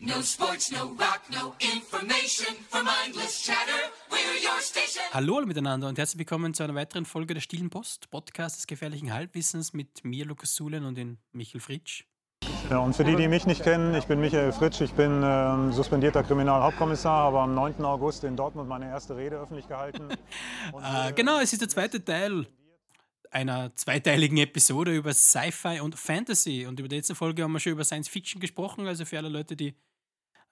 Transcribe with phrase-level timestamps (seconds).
[0.00, 3.90] No sports, no rock, no information for mindless chatter.
[4.10, 5.02] We're your station.
[5.12, 8.66] Hallo alle miteinander und herzlich willkommen zu einer weiteren Folge der Stillen Post, Podcast des
[8.66, 12.04] gefährlichen Halbwissens mit mir, Lukas Sulen und den Michael Fritsch.
[12.70, 15.72] Ja, und für die, die mich nicht kennen, ich bin Michael Fritsch, ich bin ähm,
[15.72, 17.84] suspendierter Kriminalhauptkommissar, habe am 9.
[17.84, 20.08] August in Dortmund meine erste Rede öffentlich gehalten.
[20.72, 22.46] Und, Äh, genau, es ist der zweite Teil
[23.34, 26.66] einer zweiteiligen Episode über Sci-Fi und Fantasy.
[26.66, 28.86] Und über die letzte Folge haben wir schon über Science Fiction gesprochen.
[28.86, 29.74] Also für alle Leute, die äh,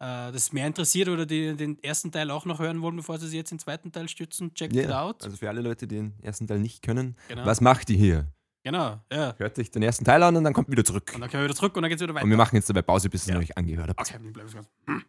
[0.00, 3.36] das mehr interessiert oder die den ersten Teil auch noch hören wollen, bevor sie sich
[3.36, 5.22] jetzt den zweiten Teil stützen, check it Ja, out.
[5.22, 7.46] also für alle Leute, die den ersten Teil nicht können, Genau.
[7.46, 8.32] was macht ihr hier?
[8.64, 9.34] Genau, ja.
[9.38, 11.10] Hört euch den ersten Teil an und dann kommt wieder zurück.
[11.14, 12.24] Und dann können wir wieder zurück und dann geht's wieder weiter.
[12.24, 13.38] Und wir machen jetzt dabei Pause, bis Ja.
[13.38, 14.00] euch angehört habt.
[14.00, 14.68] okay, dann bleiben wir ganz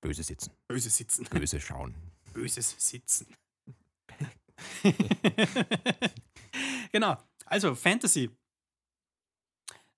[0.00, 1.24] Böse sitzen, böse sitzen.
[1.30, 1.94] böse schauen.
[2.32, 3.26] böses Sitzen.
[6.92, 8.30] genau, also Fantasy.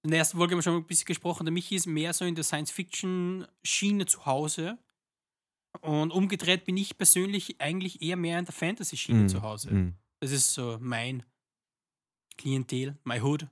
[0.02, 1.44] In der ersten Folge haben wir schon ein bisschen gesprochen.
[1.44, 4.78] Der Michi ist mehr so in der Science-Fiction-Schiene zu Hause.
[5.80, 9.70] Und umgedreht bin ich persönlich eigentlich eher mehr in der Fantasy-Schiene Mm, zu Hause.
[9.72, 9.94] mm.
[10.20, 11.24] Das ist so mein
[12.36, 13.48] Klientel, my Hood.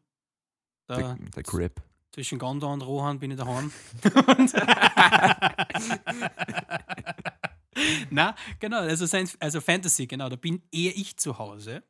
[0.89, 1.83] Der, der Crap.
[2.13, 3.73] zwischen Gondor und Rohan bin ich daheim.
[8.11, 11.83] Na, genau, also, Science, also Fantasy, genau, da bin eher ich zu Hause.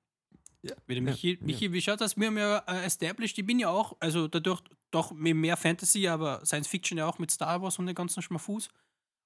[0.86, 0.88] Ja.
[0.88, 1.46] Wie der ja, Michi, ja.
[1.46, 2.16] Michi wie schaut das?
[2.16, 6.44] Wir haben ja äh, established, ich bin ja auch, also dadurch doch mehr Fantasy, aber
[6.44, 8.68] Science Fiction ja auch mit Star Wars und den ganzen Schmafus.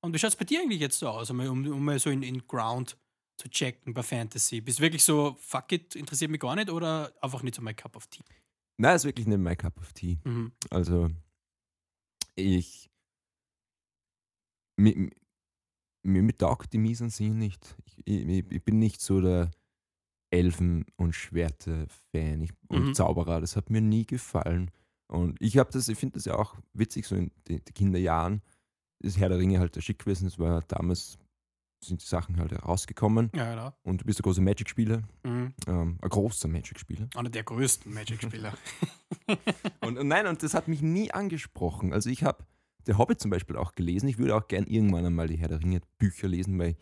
[0.00, 2.22] Und wie schaut es bei dir eigentlich jetzt so aus, um, um, mal so in,
[2.22, 2.96] in Ground
[3.36, 4.60] zu checken bei Fantasy?
[4.60, 7.76] Bist du wirklich so, fuck it, interessiert mich gar nicht oder einfach nicht so mein
[7.76, 8.24] Cup of Tea?
[8.80, 10.18] Nein, ist wirklich nicht my cup of tea.
[10.24, 10.52] Mhm.
[10.70, 11.10] Also,
[12.34, 12.88] ich.
[14.78, 15.10] Mir,
[16.02, 17.76] mir, mir taugt die Mise en nicht.
[17.84, 19.50] Ich, ich, ich bin nicht so der
[20.30, 22.94] Elfen- und Schwerte-Fan ich- und Mhm.
[22.94, 23.40] Zauberer.
[23.40, 24.70] Das hat mir nie gefallen.
[25.08, 28.42] Und ich habe das, ich finde das ja auch witzig, so in den Kinderjahren
[29.02, 30.24] ist Herr der Ringe halt der Schick gewesen.
[30.26, 31.18] Das war damals,
[31.82, 33.30] sind die Sachen halt rausgekommen.
[33.34, 33.72] Ja, genau.
[33.82, 35.54] Und du bist ein großer Magic-Spieler, Mhm.
[35.66, 37.08] ähm, ein großer Magic-Spieler.
[37.16, 38.52] Einer der größten Magic-Spieler.
[39.80, 41.92] Und, und nein, und das hat mich nie angesprochen.
[41.92, 42.44] Also ich habe
[42.86, 44.08] der Hobbit zum Beispiel auch gelesen.
[44.08, 46.76] Ich würde auch gern irgendwann einmal die Herr der Ringe Bücher lesen, weil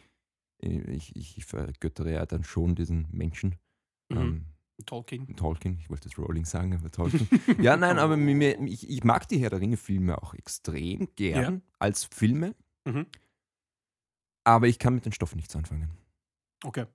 [0.60, 3.56] ich, ich, ich vergöttere ja dann schon diesen Menschen.
[4.10, 4.16] Mhm.
[4.19, 4.44] Ähm,
[4.86, 5.26] Tolkien.
[5.36, 7.28] Tolkien, ich wollte das Rowling sagen, aber Tolkien.
[7.60, 11.08] ja, nein, aber mir, mir, ich, ich mag die Herr der Ringe Filme auch extrem
[11.16, 12.54] gern als Filme,
[12.86, 13.06] Mhm.
[14.44, 15.91] aber ich kann mit den Stoffen nichts anfangen.
[16.64, 16.86] Okay.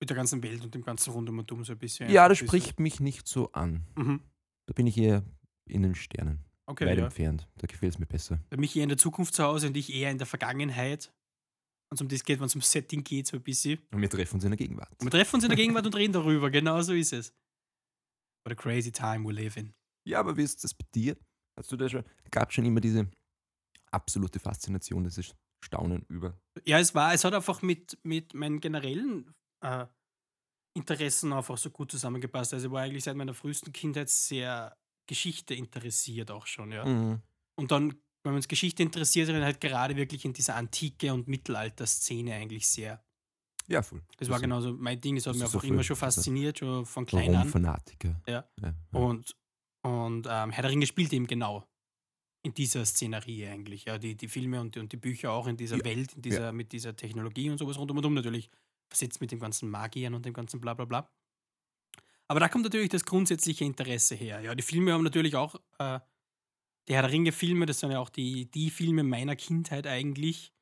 [0.00, 2.10] Mit der ganzen Welt und dem ganzen Rundum und um so ein bisschen.
[2.10, 3.84] Ja, das bisschen- spricht mich nicht so an.
[3.96, 4.20] Mhm.
[4.66, 5.24] Da bin ich eher
[5.66, 7.04] in den Sternen, Okay, weit ja.
[7.04, 7.48] entfernt.
[7.56, 8.40] Da gefällt es mir besser.
[8.50, 11.12] Bei mich eher in der Zukunft zu Hause und ich eher in der Vergangenheit.
[11.90, 13.80] Wenn es um das geht, wenn es um Setting geht, so ein bisschen.
[13.90, 14.90] Und wir treffen uns in der Gegenwart.
[15.00, 16.50] Und wir treffen uns in der Gegenwart und reden darüber.
[16.50, 17.32] Genau so ist es.
[18.44, 19.74] What a crazy time we live in.
[20.04, 21.16] Ja, aber wie ist das bei dir?
[21.56, 23.10] Hast du da schon, gab schon immer diese
[23.90, 25.34] absolute Faszination, dieses
[25.64, 26.38] Staunen über.
[26.64, 29.86] Ja, es war, es hat einfach mit, mit meinen generellen äh,
[30.74, 32.54] Interessen einfach so gut zusammengepasst.
[32.54, 34.76] Also ich war eigentlich seit meiner frühesten Kindheit sehr
[35.08, 36.84] Geschichte interessiert auch schon, ja.
[36.84, 37.22] Mhm.
[37.56, 41.28] Und dann, wenn wir uns Geschichte interessiert, dann halt gerade wirklich in dieser Antike- und
[41.28, 43.02] Mittelalter-Szene eigentlich sehr.
[43.68, 44.02] Ja, voll.
[44.16, 46.58] Das war ist genau so mein Ding, das hat das mich so immer schon fasziniert,
[46.58, 47.42] schon von ein klein an.
[47.42, 48.20] Rom-Fanatiker.
[48.26, 48.44] Ja.
[48.60, 48.74] ja.
[48.92, 49.36] Und,
[49.82, 51.64] und ähm, Herr der Ringe spielt eben genau
[52.42, 53.84] in dieser Szenerie eigentlich.
[53.84, 56.22] Ja, die, die Filme und, die- und die Bücher auch in dieser Ja, Welt, in
[56.22, 58.48] dieser, mit dieser Technologie und sowas rundum und um natürlich
[58.88, 61.10] versetzt mit dem ganzen Magiern und dem ganzen bla bla bla.
[62.26, 64.40] Aber da kommt natürlich das grundsätzliche Interesse her.
[64.40, 66.00] Ja, die Filme haben natürlich auch, äh,
[66.88, 70.52] die Herr der Ringe-Filme, das sind ja auch die, die Filme meiner Kindheit eigentlich.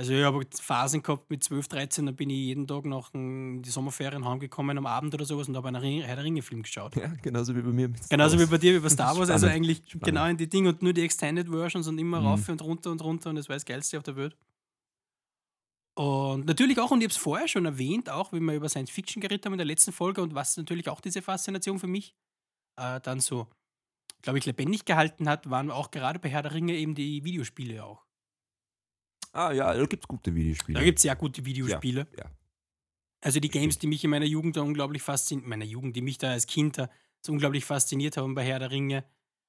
[0.00, 3.62] Also ich habe Phasen gehabt mit 12, 13, da bin ich jeden Tag nach den,
[3.62, 6.94] die Sommerferien heimgekommen am Abend oder sowas und habe einen Ring- Herr der Ringe-Film geschaut.
[6.94, 7.88] ja, genauso wie bei mir.
[7.88, 9.28] mit Star Genauso wie bei dir, wie bei Star Wars.
[9.28, 10.04] Also Spannend, eigentlich spannend.
[10.04, 12.26] genau in die Dinge und nur die Extended Versions und immer Mhm.
[12.28, 14.36] rauf und runter und runter und das war das Geilste auf der Welt.
[15.96, 18.90] Und natürlich auch, und ich habe es vorher schon erwähnt, auch wenn wir über Science
[18.92, 22.14] Fiction geredet haben in der letzten Folge und was natürlich auch diese Faszination für mich
[22.76, 23.48] äh, dann so,
[24.28, 27.82] glaube ich, lebendig gehalten hat, waren auch gerade bei Herr der Ringe eben die Videospiele
[27.82, 28.04] auch.
[29.32, 30.78] Ah ja, da gibt es gute Videospiele.
[30.78, 32.06] Da gibt es sehr gute Videospiele.
[32.12, 32.30] Ja, ja.
[33.22, 36.18] Also die Games, die mich in meiner Jugend da unglaublich fasziniert, meiner Jugend, die mich
[36.18, 36.90] da als Kind da
[37.24, 39.02] so unglaublich fasziniert haben bei Herr der Ringe,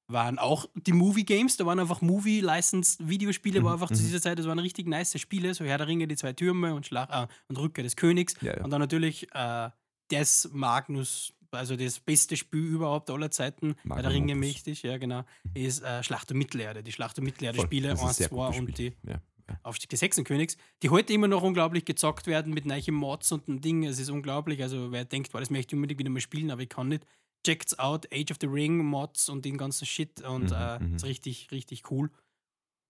[0.07, 1.57] waren auch die Movie Games.
[1.57, 4.07] Da waren einfach Movie-Licensed Videospiele, war Mhm, einfach zu mhm.
[4.07, 6.85] dieser Zeit, das waren richtig nice Spiele, so Herr der Ringe, die zwei Türme und,
[6.85, 8.35] Schlag, äh, und Rückkehr des Königs.
[8.39, 8.63] Ja, ja.
[8.63, 9.71] Und dann natürlich äh,
[10.07, 14.97] das Magnus, also das beste Spiel überhaupt aller Zeiten, Herr der Magnum Ringe mächtig, ja
[14.97, 15.23] genau,
[15.53, 16.83] ist äh, Schlacht um Mittelerde.
[16.83, 18.93] Die Schlacht um Mittelerde Voll, Spiele, das ist ein 1, sehr 2 gutes und die.
[19.07, 19.59] Ja, ja.
[19.63, 23.61] Aufstieg des Hexenkönigs, die heute immer noch unglaublich gezockt werden mit neuen Mods und ein
[23.61, 23.83] Ding.
[23.83, 24.61] Es ist unglaublich.
[24.61, 27.03] Also, wer denkt, boah, das möchte ich unbedingt wieder mal spielen, aber ich kann nicht.
[27.45, 30.95] Checkt's out, Age of the Ring Mods und den ganzen Shit und Mhm, äh, mhm.
[30.97, 32.11] ist richtig, richtig cool.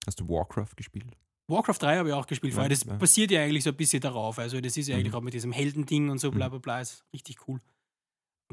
[0.07, 1.05] Hast du Warcraft gespielt?
[1.47, 2.69] Warcraft 3 habe ich auch gespielt Ja, vorher.
[2.69, 2.95] Das ja.
[2.95, 4.37] basiert ja eigentlich so ein bisschen darauf.
[4.39, 5.17] Also, das ist ja eigentlich Mhm.
[5.17, 6.51] auch mit diesem Heldending und so, bla Mhm.
[6.51, 7.61] bla bla, ist richtig cool.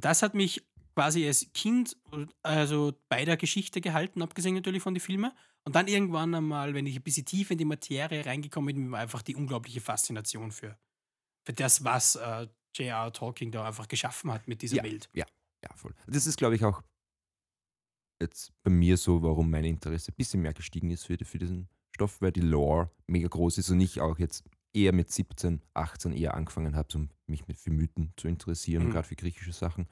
[0.00, 1.96] Das hat mich quasi als Kind
[2.42, 5.32] also bei der Geschichte gehalten, abgesehen natürlich von den Filmen.
[5.64, 9.00] Und dann irgendwann einmal, wenn ich ein bisschen tief in die Materie reingekommen bin, war
[9.00, 10.78] einfach die unglaubliche Faszination für,
[11.44, 13.12] für das, was äh, J.R.
[13.12, 14.82] Tolkien da einfach geschaffen hat mit dieser Ja.
[14.84, 15.10] Welt.
[15.14, 15.26] Ja,
[15.74, 15.94] voll.
[16.06, 16.82] Das ist, glaube ich, auch
[18.20, 21.68] jetzt bei mir so, warum mein Interesse ein bisschen mehr gestiegen ist für, für diesen
[21.94, 24.44] Stoff, weil die Lore mega groß ist und ich auch jetzt
[24.76, 28.90] eher mit 17, 18 eher angefangen habe, so mich mit für Mythen zu interessieren, Mhm.
[28.90, 29.88] gerade für griechische Sachen.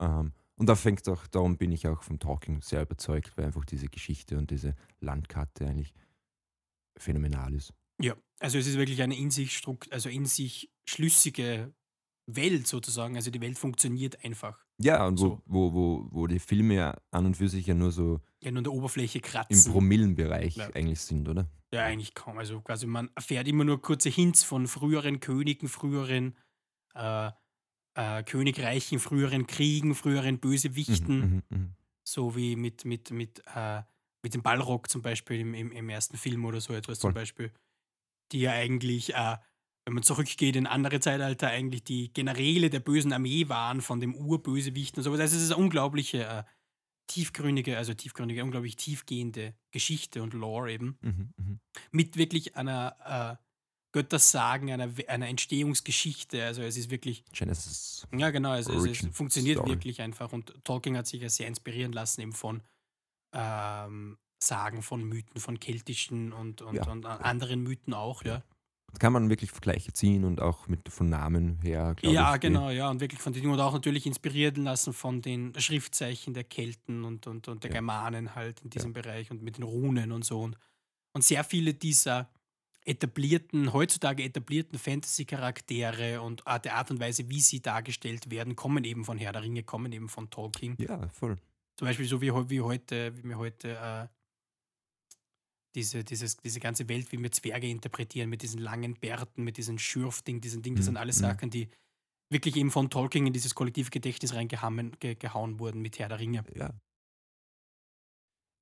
[0.00, 3.64] Ähm, und da fängt auch, darum bin ich auch vom Talking sehr überzeugt, weil einfach
[3.64, 5.94] diese Geschichte und diese Landkarte eigentlich
[6.98, 7.72] phänomenal ist.
[8.00, 11.74] Ja, also es ist wirklich eine in sich, also in sich schlüssige
[12.26, 13.16] Welt sozusagen.
[13.16, 14.66] Also die Welt funktioniert einfach.
[14.82, 15.42] Ja, und wo, So.
[15.46, 18.58] wo, wo, wo die Filme ja an und für sich ja nur so Ja, nur
[18.58, 19.72] an der Oberfläche im kratzen.
[19.72, 20.70] Promillenbereich Ja.
[20.74, 21.48] eigentlich sind, oder?
[21.72, 22.38] Ja, eigentlich kaum.
[22.38, 26.36] Also quasi man erfährt immer nur kurze Hints von früheren Königen, früheren
[26.94, 27.30] äh,
[27.94, 31.76] äh, Königreichen, früheren Kriegen, früheren Bösewichten, Mhm, mhm, mhm.
[32.04, 33.82] so wie mit, mit, mit, äh,
[34.22, 37.10] mit dem Ballrock zum Beispiel im, im, im ersten Film oder so etwas Voll.
[37.10, 37.52] zum Beispiel,
[38.32, 39.36] die ja eigentlich, äh,
[39.90, 44.14] wenn man zurückgeht in andere Zeitalter, eigentlich die Generäle der bösen Armee waren von dem
[44.14, 45.18] Urbösewichten und sowas.
[45.18, 46.44] Also es ist eine unglaubliche, äh,
[47.08, 51.60] tiefgründige, also tiefgründige, unglaublich tiefgehende Geschichte und Lore eben Mhm, mhm.
[51.90, 53.44] mit wirklich einer äh,
[53.92, 56.44] Göttersagen, einer, einer Entstehungsgeschichte.
[56.44, 58.06] Also es ist wirklich, Genesis.
[58.16, 59.70] ja genau, es, es, es funktioniert Story.
[59.70, 60.32] wirklich einfach.
[60.32, 62.62] Und Tolkien hat sich ja sehr inspirieren lassen eben von
[63.34, 68.44] ähm, Sagen, von Mythen, von keltischen und, und, Ja, und anderen Mythen auch, ja.
[68.98, 72.40] Kann man wirklich Vergleiche ziehen und auch mit von Namen her, glaube Ja, ich.
[72.40, 72.90] die- genau, ja.
[72.90, 77.26] Und wirklich von den und auch natürlich inspirieren lassen von den Schriftzeichen der Kelten und,
[77.26, 77.74] und, und der Ja.
[77.76, 80.40] Germanen halt in diesem Bereich und mit den Runen und so.
[80.42, 80.56] Und,
[81.12, 82.28] und sehr viele dieser
[82.84, 89.04] etablierten, heutzutage etablierten Fantasy-Charaktere und der Art und Weise, wie sie dargestellt werden, kommen eben
[89.04, 90.76] von Herr der Ringe, kommen eben von Tolkien.
[90.78, 91.36] Ja, voll.
[91.76, 94.06] Zum Beispiel so wie, wie heute, wie wir heute äh,
[95.74, 99.78] diese, dieses, diese ganze Welt, wie wir Zwerge interpretieren, mit diesen langen Bärten, mit diesen
[99.78, 101.22] Schürfding, diesen Ding, das Mhm, sind alles mhm.
[101.22, 101.68] Sachen, die
[102.30, 106.20] wirklich eben von Tolkien in dieses kollektive Gedächtnis reingehauen ge, gehauen wurden mit Herr der
[106.20, 106.44] Ringe.
[106.54, 106.70] Ja.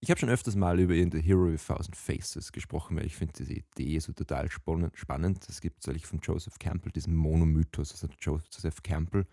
[0.01, 3.35] Ich habe schon öfters mal über The Hero with Thousand Faces gesprochen, weil ich finde
[3.37, 4.97] diese Idee so total spannend.
[4.97, 5.49] spannend.
[5.49, 7.91] Es gibt eigentlich von Joseph Campbell diesen Monomythos.
[7.91, 9.27] Also Joseph Campbell,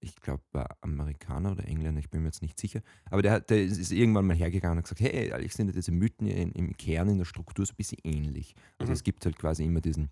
[0.00, 2.80] ich glaube, war Amerikaner oder Engländer, ich bin mir jetzt nicht sicher.
[3.10, 5.92] Aber der, hat- der ist irgendwann mal hergegangen und gesagt, hey, eigentlich sind ja diese
[5.92, 8.54] Mythen in, im Kern, in der Struktur so ein bisschen ähnlich.
[8.78, 8.94] Also Mhm.
[8.94, 10.10] es gibt halt quasi immer diesen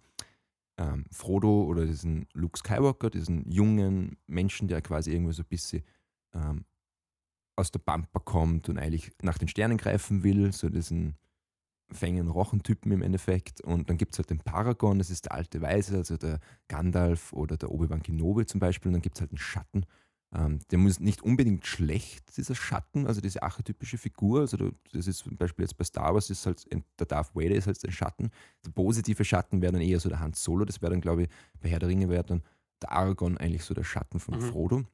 [0.79, 5.83] ähm, Frodo oder diesen Luke Skywalker, diesen jungen Menschen, der quasi irgendwie so ein bisschen
[6.35, 6.65] ähm,
[7.57, 11.17] aus der Pampa kommt und eigentlich nach den Sternen greifen will, so diesen
[11.91, 13.61] fängen Rochentypen im Endeffekt.
[13.61, 17.33] Und dann gibt es halt den Paragon, das ist der alte Weise, also der Gandalf
[17.33, 18.89] oder der Obi-Wan Kenobi zum Beispiel.
[18.91, 19.85] Und dann gibt es halt einen Schatten.
[20.35, 24.41] Ähm, der muss nicht unbedingt schlecht, dieser Schatten, also diese archetypische Figur.
[24.41, 27.67] Also das ist zum Beispiel jetzt bei Star Wars, ist halt der Darth Vader ist
[27.67, 28.31] halt ein Schatten.
[28.67, 31.29] Der positive Schatten wäre dann eher so der Han Solo, das wäre dann, glaube ich,
[31.61, 32.43] bei Herr der Ringe wäre dann
[32.83, 34.43] der Aragorn eigentlich so der Schatten von Mhm.
[34.43, 34.85] Frodo.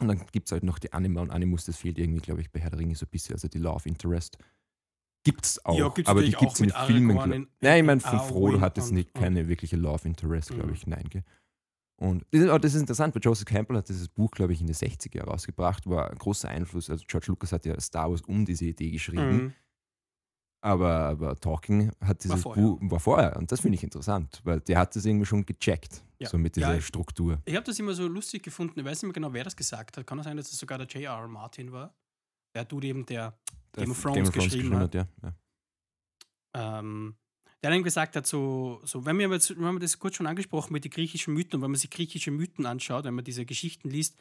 [0.00, 2.50] Und dann gibt es halt noch die Anima und Animus, das fehlt irgendwie, glaube ich,
[2.50, 4.36] bei Herr der Ringe so ein bisschen, also die Love Interest.
[5.24, 7.16] Gibt es auch, Ja, gibt's aber die gibt es in mit Filmen.
[7.16, 10.48] Glaub- in- Nein, ich in meine, von Frodo hat es nicht keine wirkliche Love Interest,
[10.50, 10.74] glaube Mhm.
[10.74, 11.04] ich, nein.
[11.08, 11.24] Gell?
[12.00, 14.66] Und das ist, das ist interessant, weil Joseph Campbell hat dieses Buch, glaube ich, in
[14.66, 16.90] den 60er Jahren rausgebracht, war ein großer Einfluss.
[16.90, 19.52] Also George Lucas hat ja Star Wars um diese Idee geschrieben, Mhm.
[20.60, 22.62] aber, aber Tolkien hat dieses vorher.
[22.64, 23.36] Buch, war vorher.
[23.36, 26.28] Und das finde ich interessant, weil der hat das irgendwie schon gecheckt, Ja.
[26.28, 27.40] so mit dieser Ja, ich- Struktur.
[27.44, 28.80] Ich habe das immer so lustig gefunden.
[28.80, 30.04] Ich weiß nicht mehr genau, wer das gesagt hat.
[30.04, 31.28] Kann es sein, dass es sogar der J.R.
[31.28, 31.94] Martin war?
[32.56, 33.38] Der Dude eben, der
[33.72, 34.94] Game of Thrones geschrieben hat.
[34.94, 35.06] ja.
[35.22, 35.34] ja.
[36.54, 37.16] ähm,
[37.62, 40.84] der dann gesagt hat, so, so wenn, wir jetzt, wir das kurz schon angesprochen mit
[40.84, 44.18] den griechischen Mythen und wenn man sich griechische Mythen anschaut, wenn man diese Geschichten liest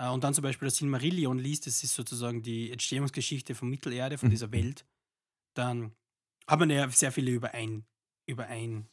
[0.00, 4.16] äh, und dann zum Beispiel das Silmarillion liest, das ist sozusagen die Entstehungsgeschichte von Mittelerde,
[4.16, 4.30] von Mhm.
[4.30, 4.86] dieser Welt,
[5.54, 5.92] dann
[6.46, 7.84] hat man ja sehr viele überein,
[8.26, 8.88] überein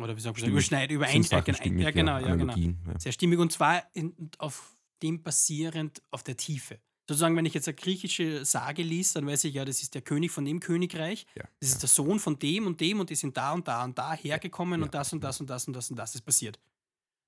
[0.00, 2.56] oder wie sagt man, überschneid, überein, Sind äh, ja, genau, ja, genau.
[2.56, 2.98] Ja.
[2.98, 6.80] Sehr stimmig und zwar in, auf dem basierend auf der Tiefe.
[7.08, 10.02] Sozusagen, wenn ich jetzt eine griechische Sage liest, dann weiß ich ja, das ist der
[10.02, 11.80] König von dem Königreich, Ja, das ist ja.
[11.80, 14.80] der Sohn von dem und dem und die sind da und da und da hergekommen
[14.80, 16.60] Ja, und das und das und das und das und das ist passiert.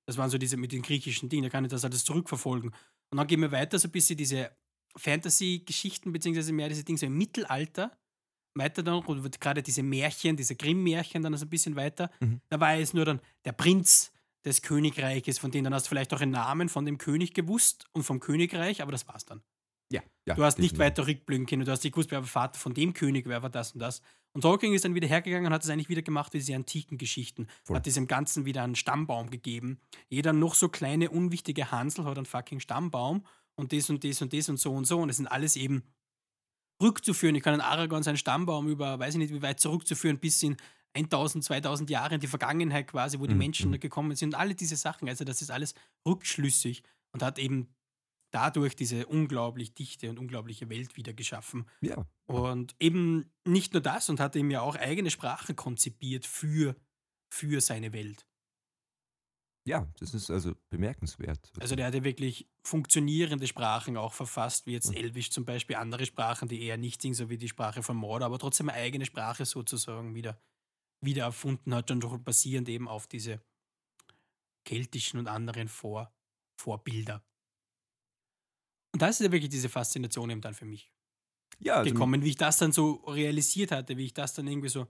[0.07, 2.71] Das waren so diese mit den griechischen Dingen, da kann ich das alles zurückverfolgen.
[3.11, 4.51] Und dann gehen wir weiter, so ein bisschen diese
[4.97, 7.97] Fantasy-Geschichten, beziehungsweise mehr diese Dinge so im Mittelalter.
[8.57, 12.11] Weiter dann, und gerade diese Märchen, diese Grimm-Märchen dann so ein bisschen weiter.
[12.21, 12.41] Mhm.
[12.49, 14.13] Da war es nur dann der Prinz
[14.45, 17.87] des Königreiches, von dem dann hast du vielleicht auch einen Namen von dem König gewusst
[17.93, 19.43] und vom Königreich, aber das war's dann.
[19.95, 21.65] Ja, ja, Du hast nicht weiter rückblicken können.
[21.65, 24.01] Du hast nicht gewusst, wer war Vater von dem König, wer war das und das.
[24.33, 26.99] Und Tolkien ist dann wieder hergegangen und hat es eigentlich wieder gemacht wie diese antiken
[26.99, 27.47] Geschichten.
[27.63, 27.77] Voll.
[27.77, 29.79] Hat diesem Ganzen wieder einen Stammbaum gegeben.
[30.09, 33.25] Jeder noch so kleine, unwichtige Hansel hat einen fucking Stammbaum
[33.55, 34.99] und das und das und das und so und so.
[34.99, 35.85] Und das sind alles eben
[36.83, 37.37] rückzuführen.
[37.37, 40.57] Ich kann einen Aragorn seinen Stammbaum über, weiß ich nicht, wie weit zurückzuführen, bis in
[40.95, 43.81] 1000, 2000 Jahre in die Vergangenheit quasi, wo die Mhm, Menschen mhm.
[43.81, 44.35] gekommen sind.
[44.35, 45.09] Und alle diese Sachen.
[45.09, 45.75] Also, das ist alles
[46.07, 46.83] rückschlüssig
[47.13, 47.69] und hat eben
[48.35, 51.67] dadurch diese unglaublich dichte und unglaubliche Welt wieder geschaffen.
[51.81, 52.05] Ja.
[52.27, 56.75] Und eben nicht nur das und hat eben ja auch eigene Sprache konzipiert für,
[57.31, 58.27] für seine Welt.
[59.67, 61.51] Ja, das ist also bemerkenswert.
[61.59, 64.97] Also der hat ja wirklich funktionierende Sprachen auch verfasst, wie jetzt Mhm.
[64.97, 68.27] Elvisch zum Beispiel, andere Sprachen, die eher nicht sind, so wie die Sprache von Mordor,
[68.27, 70.39] aber trotzdem eine eigene Sprache sozusagen wieder,
[71.01, 73.41] wieder erfunden hat, und doch basierend eben auf diese
[74.67, 76.13] keltischen und anderen Vor,
[76.61, 77.25] Vorbilder.
[78.95, 80.89] Und das ist ja wirklich diese Faszination eben dann für mich
[81.59, 84.69] ja, also, gekommen, wie ich das dann so realisiert hatte, wie ich das dann irgendwie
[84.69, 84.87] so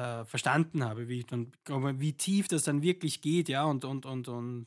[0.00, 4.06] äh, verstanden habe, wie ich dann, wie tief das dann wirklich geht, ja, und, und,
[4.06, 4.66] und, und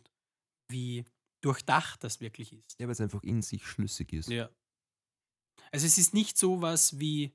[0.72, 1.04] wie
[1.44, 2.80] durchdacht das wirklich ist.
[2.80, 4.30] Ja, weil es einfach in sich schlüssig ist.
[4.30, 4.50] Ja.
[5.74, 7.34] Also es ist nicht so was wie,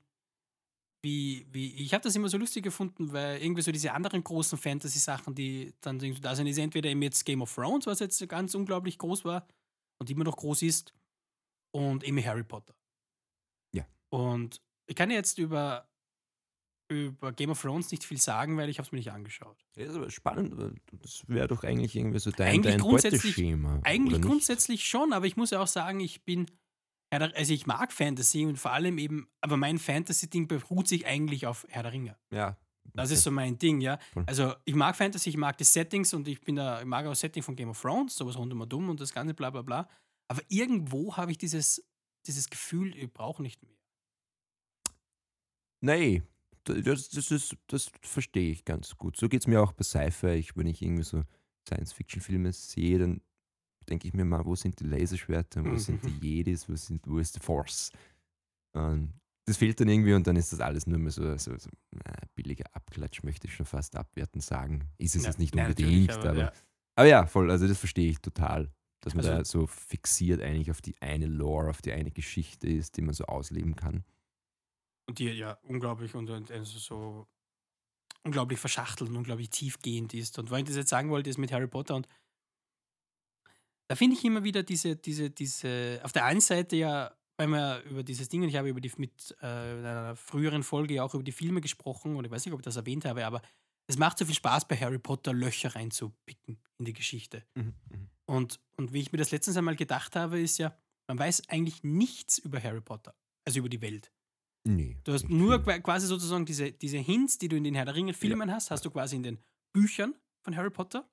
[1.03, 4.57] wie, wie ich habe das immer so lustig gefunden, weil irgendwie so diese anderen großen
[4.57, 8.55] Fantasy-Sachen, die dann da sind, ist entweder eben jetzt Game of Thrones, was jetzt ganz
[8.55, 9.45] unglaublich groß war
[9.99, 10.93] und immer noch groß ist,
[11.71, 12.73] und eben Harry Potter.
[13.75, 13.85] Ja.
[14.09, 15.87] Und ich kann jetzt über,
[16.91, 19.63] über Game of Thrones nicht viel sagen, weil ich habe es mir nicht angeschaut.
[19.75, 20.55] Ja, ist aber spannend,
[20.91, 23.79] das wäre doch eigentlich irgendwie so dein, Eigentlich dein grundsätzlich- Beuteschema.
[23.83, 26.47] Eigentlich grundsätzlich schon, aber ich muss ja auch sagen, ich bin,
[27.11, 31.05] Herr der- also ich mag Fantasy und vor allem eben, aber mein Fantasy-Ding beruht sich
[31.05, 32.17] eigentlich auf Herr der Ringe.
[32.31, 32.57] Ja.
[32.93, 33.99] Das ist so mein Ding, ja.
[34.13, 34.23] Voll.
[34.27, 37.15] Also ich mag Fantasy, ich mag die Settings und ich bin da, ich mag auch
[37.15, 39.61] Setting von Game of Thrones, sowas rund um und dumm und das ganze bla bla
[39.61, 39.89] bla.
[40.27, 41.83] Aber irgendwo habe ich dieses,
[42.25, 43.75] dieses Gefühl, ich brauche nicht mehr.
[45.81, 46.23] Nee,
[46.63, 49.17] das, das, ist, das verstehe ich ganz gut.
[49.17, 50.33] So geht es mir auch bei Sci-Fi.
[50.33, 51.23] Ich, wenn ich irgendwie so
[51.67, 53.21] Science-Fiction-Filme sehe, dann
[53.89, 57.17] denke ich mir mal, wo sind die Laserschwerter, wo sind die Jedis, wo, sind, wo
[57.17, 57.91] ist die Force?
[58.73, 59.13] Und
[59.49, 62.13] das fehlt dann irgendwie und dann ist das alles nur mehr so, so, so na,
[62.35, 64.89] billiger Abklatsch, möchte ich schon fast abwertend sagen.
[64.97, 66.53] Ist es Ja, jetzt nicht nein, unbedingt, natürlich, aber, ja.
[66.95, 68.71] aber ja, voll, also das verstehe ich total.
[69.01, 72.67] Dass man Also- da so fixiert eigentlich auf die eine Lore, auf die eine Geschichte
[72.67, 74.03] ist, die man so ausleben kann.
[75.07, 77.27] Und die ja unglaublich und, und also so
[78.23, 80.37] unglaublich verschachtelt und unglaublich tiefgehend ist.
[80.37, 82.07] Und weil ich das jetzt sagen wollte, ist mit Harry Potter und
[83.87, 87.81] da finde ich immer wieder diese, diese, diese, auf der einen Seite ja, weil wir
[87.89, 91.03] über dieses Ding, und ich habe über die, mit äh, in einer früheren Folge ja
[91.03, 93.41] auch über die Filme gesprochen, und ich weiß nicht, ob ich das erwähnt habe, aber
[93.87, 97.43] es macht so viel Spaß, bei Harry Potter Löcher reinzupicken in die Geschichte.
[98.25, 100.77] Und, und wie ich mir das letztens einmal gedacht habe, ist ja,
[101.07, 103.15] man weiß eigentlich nichts über Harry Potter,
[103.47, 104.11] also über die Welt.
[104.67, 104.97] Nee.
[105.05, 107.95] Du hast nur qua- quasi sozusagen diese, diese Hints, die du in den Herr der
[107.95, 109.39] Ringe-Filmen hast, hast du quasi in den
[109.73, 111.09] Büchern von Harry Potter.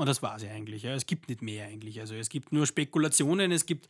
[0.00, 0.82] Und das war sie eigentlich.
[0.82, 0.94] Ja.
[0.94, 2.00] Es gibt nicht mehr eigentlich.
[2.00, 3.88] Also es gibt nur Spekulationen, es gibt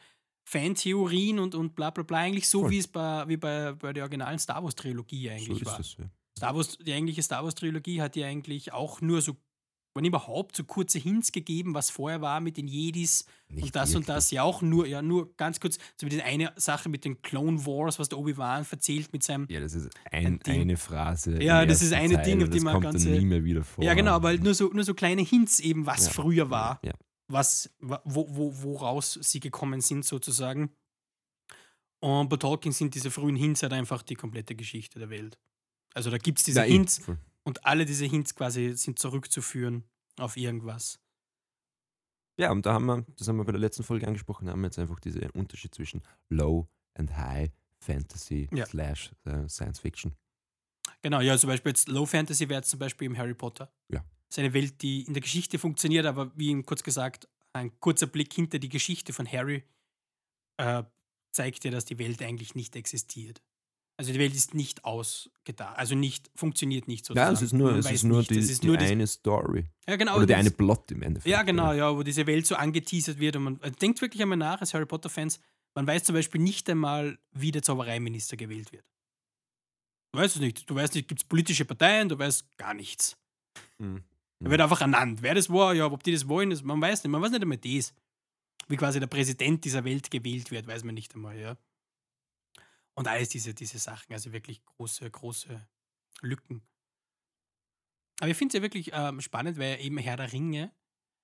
[0.48, 2.18] Fantheorien und, und bla bla bla.
[2.18, 2.70] Eigentlich so, Voll.
[2.70, 5.80] wie es bei, wie bei, bei der originalen Star Wars-Trilogie So eigentlich ist war.
[5.80, 6.04] es, ja.
[6.36, 9.36] Star Wars, die eigentliche Star Wars-Trilogie hat ja eigentlich auch nur so,
[9.94, 13.88] wenn überhaupt, so kurze Hints gegeben, was vorher war mit den Jedis Nicht und das
[13.90, 14.06] und wirklich.
[14.06, 14.30] das.
[14.30, 17.66] Ja, auch nur, ja, nur ganz kurz, so wie diese eine Sache mit den Clone
[17.66, 19.46] Wars, was der Obi-Wan erzählt mit seinem.
[19.50, 20.60] Ja, das ist ein, ein Ding.
[20.62, 21.42] eine Phrase.
[21.42, 23.42] Ja, das ist eine Ding, Teil auf und die das man ganze- dann nie mehr
[23.44, 23.82] wieder vor.
[23.84, 26.12] Ja, genau, aber halt nur so, nur so kleine Hints eben, was Ja.
[26.12, 26.92] früher war, Ja.
[27.28, 30.70] Was, wa- wo, wo, woraus sie gekommen sind, sozusagen.
[32.00, 35.38] Und bei Tolkien sind diese frühen Hints halt einfach die komplette Geschichte der Welt.
[35.94, 37.02] Also da gibt es diese eh, Hints
[37.44, 39.84] und alle diese Hints quasi sind zurückzuführen
[40.18, 41.00] auf irgendwas.
[42.38, 44.60] Ja, und da haben wir, das haben wir bei der letzten Folge angesprochen, da haben
[44.60, 48.64] wir jetzt einfach diesen Unterschied zwischen Low and High Fantasy Ja.
[48.66, 50.14] slash äh, Science Fiction.
[51.02, 53.72] Genau, ja, zum Beispiel jetzt Low Fantasy wäre jetzt zum Beispiel im Harry Potter.
[53.88, 54.04] Ja.
[54.28, 57.72] Das ist eine Welt, die in der Geschichte funktioniert, aber wie ihm kurz gesagt, ein
[57.80, 59.64] kurzer Blick hinter die Geschichte von Harry
[60.58, 60.82] äh,
[61.32, 63.42] zeigt dir, dass die Welt eigentlich nicht existiert.
[63.96, 67.14] Also die Welt ist nicht ausgedacht, also nicht, funktioniert nicht so.
[67.14, 69.64] Ja, es ist nur, es ist nur die, es ist die nur eine Story.
[69.88, 71.28] ja, genau, Oder die eine Plot im Endeffekt.
[71.28, 74.38] Ja, genau, ja, wo diese Welt so angeteasert wird und man also denkt wirklich einmal
[74.38, 75.40] nach, als Harry Potter-Fans,
[75.74, 78.84] man weiß zum Beispiel nicht einmal, wie der Zaubereiminister gewählt wird.
[80.12, 80.70] Du weißt es nicht.
[80.70, 83.16] Du weißt nicht, gibt es politische Parteien, du weißt gar nichts.
[83.78, 84.04] Mhm.
[84.40, 85.22] Er wird einfach ernannt.
[85.22, 87.10] Wer das war, ja, ob die das wollen, das, man weiß nicht.
[87.10, 87.94] Man weiß nicht einmal das.
[88.68, 91.56] Wie quasi der Präsident dieser Welt gewählt wird, weiß man nicht einmal, ja.
[92.94, 95.68] Und alles diese, diese Sachen, also wirklich große, große
[96.20, 96.62] Lücken.
[98.20, 100.72] Aber ich finde es ja wirklich ähm, spannend, weil eben Herr der Ringe,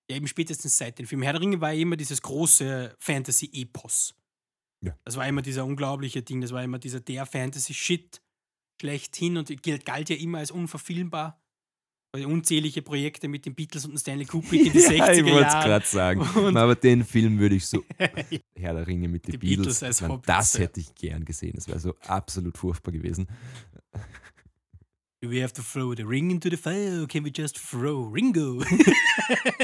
[0.09, 4.15] ja eben spätestens seit dem Film Herr der Ringe war ja immer dieses große Fantasy-Epos.
[4.81, 4.97] Ja.
[5.05, 8.23] Das war immer dieser unglaubliche Ding, das war immer dieser der Fantasy-Shit
[8.81, 9.51] schlechthin und
[9.85, 11.44] galt ja immer als unverfilmbar.
[12.15, 15.49] Unzählige Projekte mit den Beatles und dem Stanley Kubrick in die 60er ja, ich wollte
[15.49, 16.21] es gerade sagen.
[16.21, 20.03] Und- Aber den Film würde ich so, Herr der Ringe mit den Die Beatles, Beatles
[20.03, 20.61] als das ja.
[20.61, 21.53] hätte ich gern gesehen.
[21.57, 23.27] Das wäre so absolut furchtbar gewesen.
[25.23, 28.13] Do we have to throw the ring into the fire or can we just throw
[28.13, 28.63] Ringo?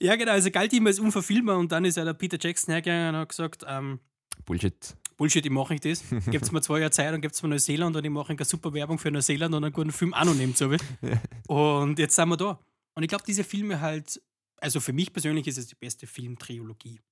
[0.00, 3.14] ja, genau, also galt immer als unverfilmbar und dann ist ja der Peter Jackson hergegangen
[3.14, 4.00] und hat gesagt, ähm,
[4.44, 4.96] Bullshit.
[5.20, 6.02] Bullshit, ich mache nicht das.
[6.30, 8.98] Gebt mir zwei Jahre Zeit und gebt mir Neuseeland und ich mache eine super Werbung
[8.98, 10.74] für Neuseeland und einen guten Film nehmen zu.
[11.46, 12.58] Und jetzt sind wir da.
[12.94, 14.18] Und ich glaube, diese Filme halt,
[14.62, 17.02] also für mich persönlich ist es die beste Filmtrilogie.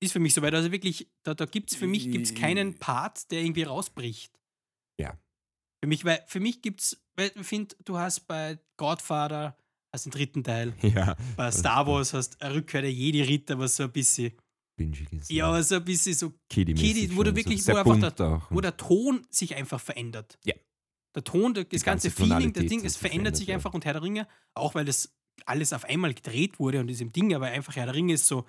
[0.00, 0.52] Ist für mich so weit.
[0.52, 4.38] Also wirklich, da, da gibt es für mich gibt's keinen Part, der irgendwie rausbricht.
[5.00, 5.18] Ja.
[5.82, 9.56] Für mich, weil für mich gibt es, weil ich finde, du hast bei Godfather,
[9.94, 13.84] hast den dritten Teil, Ja, bei Star Wars hast eine Rückkehr der Jedi-Ritter, was so
[13.84, 14.32] ein bisschen,
[14.76, 15.30] bingig ist.
[15.30, 18.50] ja, aber so ein bisschen so Kiddie-mäßig Kiddie, wo du wirklich- so wo einfach auch.
[18.50, 20.38] wo der Ton sich einfach verändert.
[20.44, 20.54] Ja.
[21.14, 23.54] Der Ton, der, das ganze, ganze Feeling, das Tonalität Ding, es verändert sich verändert, ja.
[23.54, 25.14] einfach und Herr der Ringe, auch weil das
[25.46, 28.46] alles auf einmal gedreht wurde und diesem Ding, aber einfach Herr der Ringe ist so,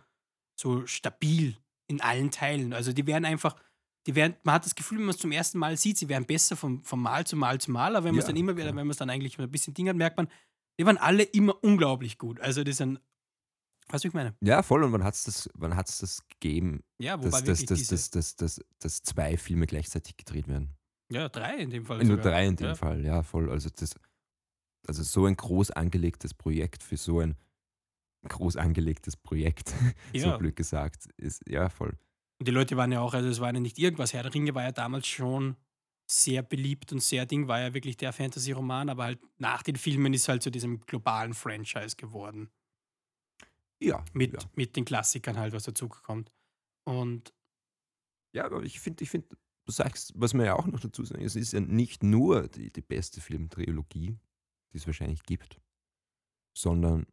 [0.60, 2.74] so stabil in allen Teilen.
[2.74, 3.56] Also die werden einfach,
[4.08, 6.26] die werden, man hat das Gefühl, wenn man es zum ersten Mal sieht, sie werden
[6.26, 8.54] besser vom, vom Mal zu Mal zu Mal, aber wenn man es Ja, dann immer
[8.54, 8.76] wieder, klar.
[8.78, 10.30] wenn man es dann eigentlich ein bisschen Ding hat, merkt man,
[10.80, 12.40] die waren alle immer unglaublich gut.
[12.40, 13.00] Also das sind,
[13.90, 14.36] weißt du, ich meine?
[14.42, 14.84] Ja, voll.
[14.84, 17.78] Und wann hat es das, wann hat's das gegeben, Ja, dass, wobei dass, wirklich dass,
[17.80, 20.76] diese, dass, dass, dass, dass zwei Filme gleichzeitig gedreht werden?
[21.12, 22.32] ja, drei in dem Fall Nur sogar.
[22.32, 22.76] drei in dem ja.
[22.76, 23.50] Fall, ja, voll.
[23.52, 23.96] Also, das,
[24.88, 27.36] also so ein groß angelegtes Projekt für so ein
[28.28, 29.74] groß angelegtes Projekt,
[30.14, 30.32] Ja.
[30.32, 31.98] so blöd gesagt, ist ja voll.
[32.40, 34.14] Und die Leute waren ja auch, also es war ja nicht irgendwas.
[34.14, 35.56] Herr der Ringe war ja damals schon
[36.10, 40.14] sehr beliebt und sehr Ding, war ja wirklich der Fantasy-Roman, aber halt nach den Filmen
[40.14, 42.50] ist halt zu diesem globalen Franchise geworden.
[43.84, 44.40] Ja, Mit, ja.
[44.56, 46.32] mit den Klassikern halt, was dazukommt.
[46.86, 47.34] Und
[48.34, 49.26] ja aber ich finde, ich find,
[49.66, 52.72] du sagst, was man ja auch noch dazu sagen, es ist ja nicht nur die,
[52.72, 54.18] die beste Filmtrilogie,
[54.72, 55.60] die es wahrscheinlich gibt,
[56.58, 57.06] sondern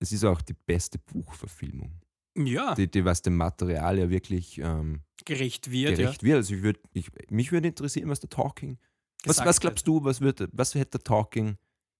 [0.00, 2.00] es ist auch die beste Buchverfilmung,
[2.36, 5.96] ja, die, die was dem Material ja wirklich ähm, gerecht wird.
[5.96, 6.36] gerecht wird.
[6.36, 8.78] Also ich würd, ich, mich würde interessieren, was der Talking.
[9.24, 11.56] Was, was glaubst du, was, wird, was hätte der Talking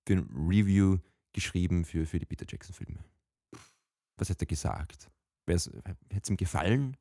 [0.06, 0.98] für ein Review
[1.32, 3.02] geschrieben für, für die Peter Jackson-Filme?
[4.16, 5.10] Was hätte er gesagt?
[5.46, 5.70] Hätte
[6.22, 6.92] es ihm gefallen?
[6.92, 6.98] Ja.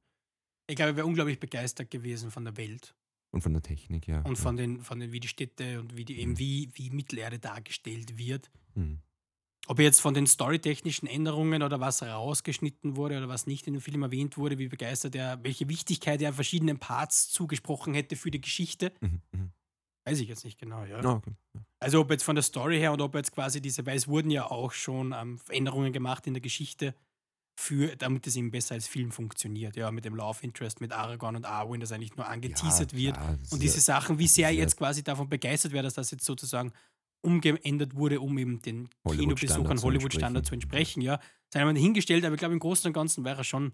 [0.68, 2.96] Ich glaube, er wäre unglaublich begeistert gewesen von der Welt
[3.32, 4.22] Und von der Technik, ja.
[4.22, 6.40] und von den, von den, wie die Städte und wie die eben Mhm.
[6.40, 8.50] wie, wie Mittelerde dargestellt wird.
[8.76, 9.00] Hm.
[9.68, 13.82] Ob jetzt von den storytechnischen Änderungen oder was rausgeschnitten wurde oder was nicht in dem
[13.82, 18.42] Film erwähnt wurde, wie begeistert er, welche Wichtigkeit er verschiedenen Parts zugesprochen hätte für die
[18.42, 19.22] Geschichte, Mhm.
[20.06, 20.84] Weiß ich jetzt nicht genau.
[20.84, 21.00] Ja.
[21.00, 21.34] Ah, okay.
[21.80, 24.30] Also ob jetzt von der Story her oder ob jetzt quasi diese, weil es wurden
[24.32, 26.94] ja auch schon ähm, Veränderungen gemacht in der Geschichte,
[27.56, 29.76] für, damit es eben besser als Film funktioniert.
[29.76, 33.16] Ja, mit dem Love Interest, mit Aragorn und Arwen, das eigentlich nur angeteasert Ja, wird.
[33.16, 35.94] klar, das Und diese Sachen, wie das sehr er jetzt quasi davon begeistert wäre, dass
[35.94, 36.74] das jetzt sozusagen
[37.22, 41.02] umgeändert wurde, um eben den Hollywood-Standard Kinobesuchern Hollywood-Standard zu entsprechen.
[41.02, 41.20] Ja,
[41.54, 43.72] sei einmal hingestellt, aber ich glaube, im Großen und Ganzen wäre er schon,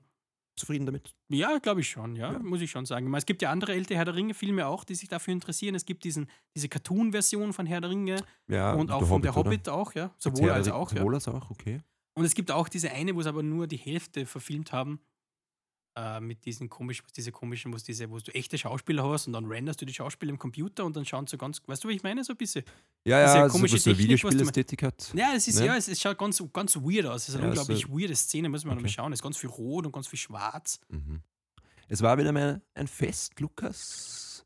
[0.60, 1.16] Zufrieden damit?
[1.30, 2.40] ja, glaube ich schon, ja, Ja.
[2.40, 3.12] muss ich schon sagen.
[3.16, 5.74] Es gibt ja andere ältere Herr der Ringe-Filme auch, die sich dafür interessieren.
[5.76, 9.46] Es gibt diesen, diese Cartoon-Version von Herr der Ringe Ja, und auch von der oder?
[9.50, 10.92] Hobbit auch, ja, sowohl als der- auch.
[10.92, 10.98] Ja.
[11.00, 11.82] Sowohl als auch, okay.
[12.16, 15.00] Und es gibt auch diese eine, wo es aber nur die Hälfte verfilmt haben.
[16.00, 19.34] Äh, mit diesen komischen, diese komischen, wo es diese, wo du echte Schauspieler hast und
[19.34, 21.94] dann renderst du die Schauspieler im Computer und dann schauen sie ganz, weißt du, wie
[21.96, 22.64] ich meine, so ein bisschen.
[23.06, 25.12] Ja, ja, so, komische was so Technik, was du Videospielästhetik hat.
[25.14, 25.66] Ja, es ist, Ne?
[25.66, 27.24] ja, es, es schaut ganz, ganz weird aus.
[27.24, 28.94] Es ist eine Ja, unglaublich so- weirde Szene, müssen wir noch mal Okay.
[28.94, 29.12] schauen.
[29.12, 30.80] Es ist ganz viel rot und ganz viel schwarz.
[30.88, 31.22] Mhm.
[31.90, 34.46] Es war wieder mal ein Fest, Lukas.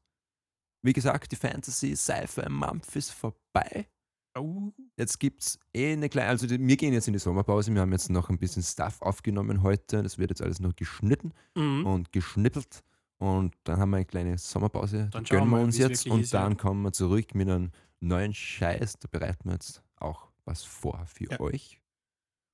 [0.81, 3.87] Wie gesagt, die Fantasy Sci-Fi Mampf ist vorbei.
[4.35, 7.81] Oh, Jetzt gibt es eh eine kleine, also wir gehen jetzt in die Sommerpause, wir
[7.81, 10.01] haben jetzt noch ein bisschen Stuff aufgenommen heute.
[10.01, 11.85] Das wird jetzt alles noch geschnitten mhm.
[11.85, 12.83] und geschnippelt.
[13.19, 15.09] Und dann haben wir eine kleine Sommerpause.
[15.11, 16.41] Dann gönnen wir uns jetzt und ist, ja.
[16.41, 18.99] dann kommen wir zurück mit einem neuen Scheiß.
[18.99, 21.39] Da bereiten wir jetzt auch was vor für Ja.
[21.39, 21.79] euch.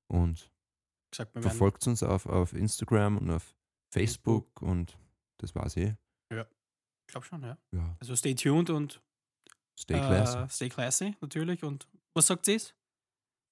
[0.07, 0.51] Und
[1.11, 3.55] gesagt, werden, verfolgt uns auf, auf Instagram und auf
[3.91, 4.97] Facebook und
[5.37, 5.95] das war's eh.
[6.29, 6.37] ich
[7.07, 7.57] glaube schon, ja.
[7.71, 9.01] Ja, Also stay tuned und
[9.79, 10.37] stay classy.
[10.37, 11.63] Äh, stay classy, natürlich.
[11.63, 12.59] Und was sagt sie?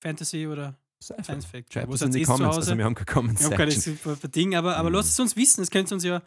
[0.01, 1.23] Fantasy oder Sci-Fi.
[1.23, 1.71] Science Fiction?
[1.73, 2.55] Schreibt Was es in die Comments.
[2.57, 3.97] Also wir haben keine Comment Wir haben keine Section.
[4.15, 4.95] super Ding, aber, aber Mhm.
[4.95, 5.61] lasst es uns wissen.
[5.61, 6.21] Es könnt uns ja,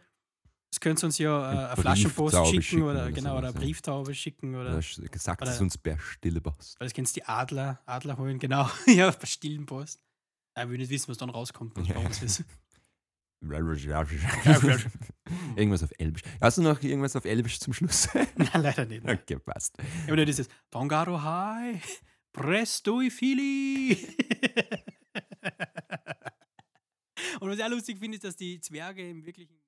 [0.73, 3.55] es könnt uns ja äh, eine Brieftaube Flaschenpost schicken, schicken oder, oder genau, oder sowas,
[3.57, 3.67] eine ja.
[3.67, 6.79] Brieftaube schicken oder, Oder gesagt oder- es uns per stille Post.
[6.79, 8.69] weil das kennst die Adler, Adler holen, genau.
[8.87, 10.05] ja, bei stillen Post.
[10.57, 12.01] Ja, ich will nicht wissen, was dann rauskommt, was bei Ja.
[12.07, 12.45] uns ist.
[15.57, 16.23] irgendwas auf Elbisch.
[16.41, 18.09] Hast du noch irgendwas auf Elbisch zum Schluss?
[18.37, 19.05] Nein, leider nicht.
[19.05, 19.19] nein.
[19.23, 19.77] okay, passt.
[20.07, 21.81] Aber nur dieses Tongaro Hai,
[22.33, 23.93] Presto i Fili.
[27.41, 29.59] Und was ich auch lustig finde, ist, dass die Zwerge im wirklichen